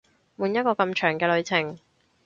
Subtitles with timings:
[0.39, 1.77] 換一個咁長嘅旅程